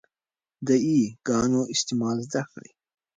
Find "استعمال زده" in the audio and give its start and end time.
1.73-2.41